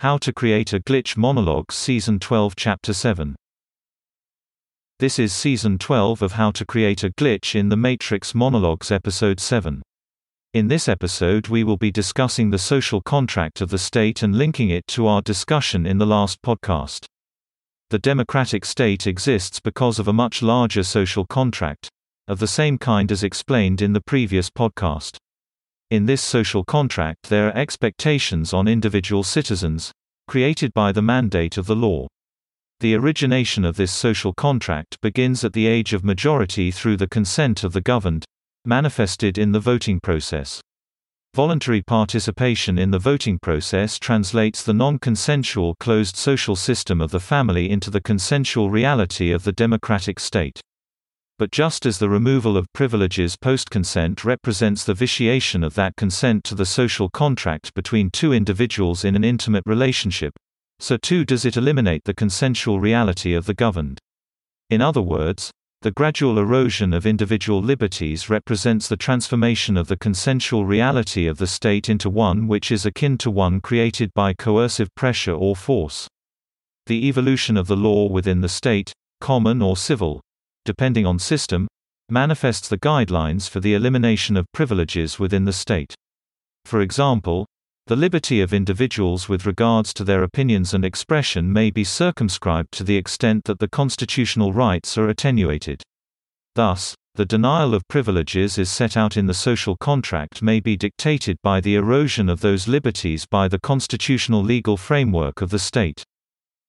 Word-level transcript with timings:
How 0.00 0.16
to 0.18 0.32
Create 0.32 0.72
a 0.72 0.78
Glitch 0.78 1.16
Monologues 1.16 1.74
Season 1.74 2.20
12 2.20 2.54
Chapter 2.54 2.92
7 2.92 3.34
This 5.00 5.18
is 5.18 5.32
Season 5.32 5.76
12 5.76 6.22
of 6.22 6.32
How 6.34 6.52
to 6.52 6.64
Create 6.64 7.02
a 7.02 7.10
Glitch 7.10 7.56
in 7.56 7.68
the 7.68 7.76
Matrix 7.76 8.32
Monologues 8.32 8.92
Episode 8.92 9.40
7. 9.40 9.82
In 10.54 10.68
this 10.68 10.86
episode 10.86 11.48
we 11.48 11.64
will 11.64 11.76
be 11.76 11.90
discussing 11.90 12.50
the 12.50 12.60
social 12.60 13.00
contract 13.00 13.60
of 13.60 13.70
the 13.70 13.78
state 13.78 14.22
and 14.22 14.38
linking 14.38 14.70
it 14.70 14.86
to 14.86 15.08
our 15.08 15.20
discussion 15.20 15.84
in 15.84 15.98
the 15.98 16.06
last 16.06 16.40
podcast. 16.42 17.06
The 17.90 17.98
democratic 17.98 18.64
state 18.64 19.04
exists 19.08 19.58
because 19.58 19.98
of 19.98 20.06
a 20.06 20.12
much 20.12 20.42
larger 20.42 20.84
social 20.84 21.26
contract, 21.26 21.88
of 22.28 22.38
the 22.38 22.46
same 22.46 22.78
kind 22.78 23.10
as 23.10 23.24
explained 23.24 23.82
in 23.82 23.94
the 23.94 24.00
previous 24.00 24.48
podcast. 24.48 25.16
In 25.90 26.04
this 26.04 26.20
social 26.20 26.64
contract 26.64 27.30
there 27.30 27.48
are 27.48 27.56
expectations 27.56 28.52
on 28.52 28.68
individual 28.68 29.22
citizens, 29.22 29.90
created 30.26 30.74
by 30.74 30.92
the 30.92 31.00
mandate 31.00 31.56
of 31.56 31.64
the 31.64 31.74
law. 31.74 32.06
The 32.80 32.94
origination 32.94 33.64
of 33.64 33.76
this 33.76 33.90
social 33.90 34.34
contract 34.34 35.00
begins 35.00 35.44
at 35.44 35.54
the 35.54 35.66
age 35.66 35.94
of 35.94 36.04
majority 36.04 36.70
through 36.70 36.98
the 36.98 37.08
consent 37.08 37.64
of 37.64 37.72
the 37.72 37.80
governed, 37.80 38.26
manifested 38.66 39.38
in 39.38 39.52
the 39.52 39.60
voting 39.60 39.98
process. 39.98 40.60
Voluntary 41.34 41.80
participation 41.80 42.78
in 42.78 42.90
the 42.90 42.98
voting 42.98 43.38
process 43.38 43.98
translates 43.98 44.62
the 44.62 44.74
non-consensual 44.74 45.74
closed 45.80 46.16
social 46.16 46.54
system 46.54 47.00
of 47.00 47.12
the 47.12 47.20
family 47.20 47.70
into 47.70 47.90
the 47.90 48.02
consensual 48.02 48.68
reality 48.68 49.32
of 49.32 49.44
the 49.44 49.52
democratic 49.52 50.20
state. 50.20 50.60
But 51.38 51.52
just 51.52 51.86
as 51.86 51.98
the 52.00 52.08
removal 52.08 52.56
of 52.56 52.72
privileges 52.72 53.36
post-consent 53.36 54.24
represents 54.24 54.82
the 54.82 54.94
vitiation 54.94 55.62
of 55.62 55.74
that 55.74 55.94
consent 55.94 56.42
to 56.44 56.56
the 56.56 56.66
social 56.66 57.08
contract 57.08 57.72
between 57.74 58.10
two 58.10 58.32
individuals 58.32 59.04
in 59.04 59.14
an 59.14 59.22
intimate 59.22 59.62
relationship, 59.64 60.32
so 60.80 60.96
too 60.96 61.24
does 61.24 61.44
it 61.44 61.56
eliminate 61.56 62.02
the 62.04 62.14
consensual 62.14 62.80
reality 62.80 63.34
of 63.34 63.46
the 63.46 63.54
governed. 63.54 64.00
In 64.68 64.82
other 64.82 65.00
words, 65.00 65.52
the 65.82 65.92
gradual 65.92 66.40
erosion 66.40 66.92
of 66.92 67.06
individual 67.06 67.62
liberties 67.62 68.28
represents 68.28 68.88
the 68.88 68.96
transformation 68.96 69.76
of 69.76 69.86
the 69.86 69.96
consensual 69.96 70.64
reality 70.66 71.28
of 71.28 71.38
the 71.38 71.46
state 71.46 71.88
into 71.88 72.10
one 72.10 72.48
which 72.48 72.72
is 72.72 72.84
akin 72.84 73.16
to 73.18 73.30
one 73.30 73.60
created 73.60 74.12
by 74.12 74.34
coercive 74.34 74.92
pressure 74.96 75.34
or 75.34 75.54
force. 75.54 76.08
The 76.86 77.06
evolution 77.06 77.56
of 77.56 77.68
the 77.68 77.76
law 77.76 78.08
within 78.08 78.40
the 78.40 78.48
state, 78.48 78.92
common 79.20 79.62
or 79.62 79.76
civil, 79.76 80.20
depending 80.68 81.06
on 81.06 81.18
system, 81.18 81.66
manifests 82.10 82.68
the 82.68 82.76
guidelines 82.76 83.48
for 83.48 83.58
the 83.58 83.72
elimination 83.72 84.36
of 84.36 84.52
privileges 84.52 85.18
within 85.18 85.46
the 85.46 85.52
state. 85.54 85.94
For 86.66 86.82
example, 86.82 87.46
the 87.86 87.96
liberty 87.96 88.42
of 88.42 88.52
individuals 88.52 89.30
with 89.30 89.46
regards 89.46 89.94
to 89.94 90.04
their 90.04 90.22
opinions 90.22 90.74
and 90.74 90.84
expression 90.84 91.50
may 91.50 91.70
be 91.70 91.84
circumscribed 91.84 92.70
to 92.72 92.84
the 92.84 92.98
extent 92.98 93.44
that 93.44 93.60
the 93.60 93.68
constitutional 93.80 94.52
rights 94.52 94.98
are 94.98 95.08
attenuated. 95.08 95.82
Thus, 96.54 96.94
the 97.14 97.24
denial 97.24 97.72
of 97.72 97.88
privileges 97.88 98.58
is 98.58 98.68
set 98.68 98.94
out 98.94 99.16
in 99.16 99.24
the 99.24 99.32
social 99.32 99.74
contract 99.74 100.42
may 100.42 100.60
be 100.60 100.76
dictated 100.76 101.38
by 101.42 101.62
the 101.62 101.76
erosion 101.76 102.28
of 102.28 102.42
those 102.42 102.68
liberties 102.68 103.24
by 103.24 103.48
the 103.48 103.58
constitutional 103.58 104.42
legal 104.42 104.76
framework 104.76 105.40
of 105.40 105.48
the 105.48 105.58
state. 105.58 106.04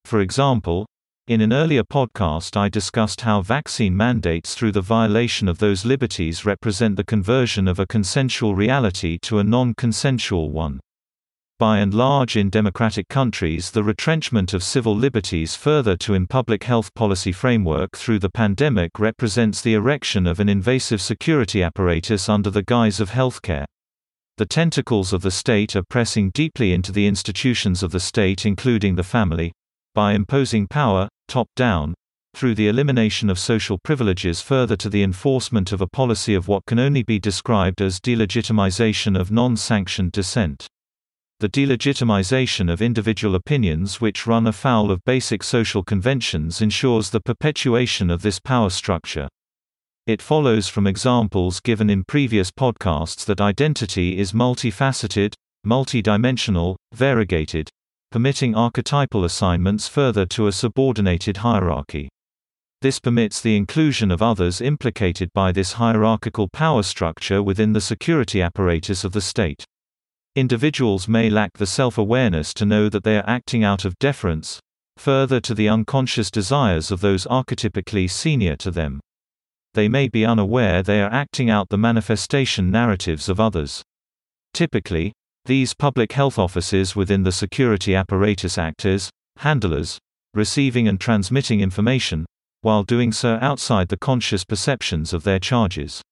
For 0.06 0.22
example, 0.22 0.86
in 1.30 1.42
an 1.42 1.54
earlier 1.54 1.84
podcast 1.84 2.58
I 2.58 2.70
discussed 2.70 3.22
how 3.22 3.44
vaccine 3.44 3.96
mandates 3.96 4.56
through 4.56 4.72
the 4.72 4.82
violation 4.82 5.48
of 5.48 5.60
those 5.60 5.86
liberties 5.86 6.44
represent 6.44 6.96
the 6.96 7.04
conversion 7.04 7.68
of 7.68 7.78
a 7.78 7.86
consensual 7.86 8.56
reality 8.56 9.20
to 9.20 9.38
a 9.38 9.44
non-consensual 9.44 10.50
one. 10.50 10.80
By 11.60 11.82
and 11.82 11.94
large 11.94 12.36
in 12.36 12.50
democratic 12.50 13.10
countries 13.10 13.70
the 13.70 13.84
retrenchment 13.84 14.56
of 14.56 14.64
civil 14.64 14.96
liberties 14.96 15.54
further 15.54 15.96
to 15.98 16.16
in 16.16 16.26
public 16.26 16.64
health 16.64 16.92
policy 16.96 17.32
framework 17.32 17.96
through 17.96 18.18
the 18.18 18.32
pandemic 18.32 18.98
represents 18.98 19.62
the 19.62 19.76
erection 19.76 20.26
of 20.26 20.40
an 20.40 20.50
invasive 20.50 21.00
security 21.00 21.62
apparatus 21.62 22.28
under 22.28 22.50
the 22.50 22.64
guise 22.64 23.00
of 23.00 23.12
healthcare. 23.12 23.66
The 24.38 24.48
tentacles 24.48 25.14
of 25.14 25.22
the 25.22 25.30
state 25.30 25.76
are 25.76 25.84
pressing 25.92 26.32
deeply 26.32 26.74
into 26.74 26.92
the 26.92 27.06
institutions 27.06 27.84
of 27.84 27.92
the 27.92 28.00
state 28.00 28.48
including 28.48 28.96
the 28.96 29.04
family, 29.04 29.52
by 29.94 30.14
imposing 30.14 30.68
power, 30.68 31.08
top-down, 31.30 31.94
through 32.34 32.56
the 32.56 32.68
elimination 32.68 33.30
of 33.30 33.40
social 33.40 33.78
privileges 33.78 34.42
further 34.42 34.76
to 34.76 34.90
the 34.90 35.04
enforcement 35.04 35.72
of 35.72 35.82
a 35.82 35.88
policy 35.88 36.34
of 36.34 36.48
what 36.48 36.66
can 36.66 36.80
only 36.80 37.04
be 37.04 37.20
described 37.20 37.82
as 37.82 38.00
delegitimization 38.00 39.20
of 39.20 39.32
non-sanctioned 39.32 40.12
dissent. 40.12 40.68
The 41.40 41.50
delegitimization 41.50 42.72
of 42.72 42.82
individual 42.82 43.36
opinions 43.36 44.02
which 44.02 44.28
run 44.28 44.46
afoul 44.46 44.92
of 44.92 45.04
basic 45.06 45.42
social 45.42 45.84
conventions 45.84 46.62
ensures 46.62 47.10
the 47.10 47.22
perpetuation 47.22 48.10
of 48.10 48.22
this 48.22 48.40
power 48.40 48.70
structure. 48.70 49.30
It 50.06 50.22
follows 50.22 50.68
from 50.68 50.88
examples 50.88 51.62
given 51.62 51.90
in 51.90 52.04
previous 52.04 52.52
podcasts 52.52 53.26
that 53.26 53.40
identity 53.40 54.18
is 54.18 54.34
multifaceted, 54.34 55.34
multidimensional, 55.66 56.76
variegated, 56.94 57.70
permitting 58.12 58.56
archetypal 58.56 59.24
assignments 59.24 59.88
further 59.88 60.26
to 60.26 60.48
a 60.48 60.52
subordinated 60.52 61.38
hierarchy. 61.38 62.10
This 62.82 63.00
permits 63.00 63.42
the 63.42 63.58
inclusion 63.58 64.10
of 64.10 64.22
others 64.22 64.62
implicated 64.62 65.30
by 65.34 65.52
this 65.52 65.74
hierarchical 65.74 66.48
power 66.48 66.82
structure 66.82 67.44
within 67.44 67.74
the 67.74 67.82
security 67.82 68.42
apparatus 68.42 69.04
of 69.04 69.12
the 69.12 69.22
state. 69.22 69.66
Individuals 70.36 71.08
may 71.08 71.30
lack 71.30 71.58
the 71.58 71.66
self-awareness 71.66 72.54
to 72.54 72.66
know 72.66 72.88
that 72.88 73.04
they 73.04 73.18
are 73.18 73.28
acting 73.28 73.64
out 73.64 73.84
of 73.84 74.00
deference, 74.00 74.60
further 74.96 75.40
to 75.42 75.54
the 75.54 75.68
unconscious 75.68 76.32
desires 76.32 76.92
of 76.92 77.02
those 77.02 77.26
archetypically 77.26 78.10
senior 78.10 78.56
to 78.56 78.72
them. 78.72 79.00
They 79.74 79.90
may 79.90 80.08
be 80.08 80.26
unaware 80.26 80.82
they 80.82 81.02
are 81.02 81.12
acting 81.12 81.50
out 81.50 81.70
the 81.70 81.78
manifestation 81.78 82.72
narratives 82.72 83.28
of 83.30 83.40
others. 83.40 83.84
Typically, 84.54 85.12
these 85.50 85.74
public 85.74 86.12
health 86.12 86.38
officers 86.38 86.96
within 86.96 87.24
the 87.24 87.32
security 87.32 87.96
apparatus 87.96 88.56
act 88.56 88.86
as 88.86 89.10
handlers, 89.38 89.98
receiving 90.36 90.88
and 90.88 91.02
transmitting 91.02 91.60
information, 91.60 92.24
while 92.62 92.84
doing 92.84 93.12
so 93.12 93.40
outside 93.42 93.88
the 93.88 93.98
conscious 93.98 94.46
perceptions 94.46 95.12
of 95.12 95.24
their 95.24 95.40
charges. 95.40 96.04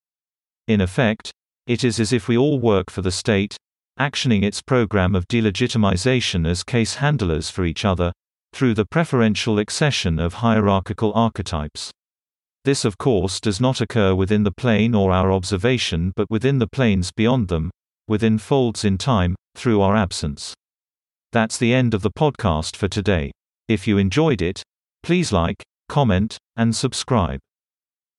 In 0.67 0.81
effect, 0.81 1.31
it 1.67 1.83
is 1.83 1.99
as 1.99 2.11
if 2.11 2.27
we 2.27 2.35
all 2.35 2.59
work 2.59 2.89
for 2.89 3.03
the 3.03 3.11
state, 3.11 3.55
actioning 3.99 4.41
its 4.41 4.63
program 4.63 5.13
of 5.13 5.27
delegitimization 5.27 6.49
as 6.49 6.63
case 6.63 6.95
handlers 6.95 7.51
for 7.51 7.63
each 7.63 7.85
other, 7.85 8.11
through 8.53 8.73
the 8.73 8.87
preferential 8.87 9.59
accession 9.59 10.17
of 10.17 10.33
hierarchical 10.33 11.13
archetypes. 11.13 11.91
This 12.65 12.83
of 12.83 12.97
course 12.97 13.39
does 13.39 13.61
not 13.61 13.81
occur 13.81 14.15
within 14.15 14.41
the 14.41 14.51
plane 14.51 14.95
or 14.95 15.11
our 15.11 15.31
observation 15.31 16.11
but 16.15 16.31
within 16.31 16.57
the 16.57 16.65
planes 16.65 17.11
beyond 17.11 17.49
them, 17.49 17.69
within 18.07 18.37
folds 18.37 18.85
in 18.85 18.97
time, 18.97 19.35
through 19.55 19.81
our 19.81 19.95
absence. 19.95 20.53
That's 21.31 21.57
the 21.57 21.73
end 21.73 21.93
of 21.93 22.01
the 22.01 22.11
podcast 22.11 22.75
for 22.75 22.87
today. 22.87 23.31
If 23.67 23.87
you 23.87 23.97
enjoyed 23.97 24.41
it, 24.41 24.63
please 25.03 25.31
like, 25.31 25.63
comment, 25.89 26.37
and 26.55 26.75
subscribe. 26.75 27.39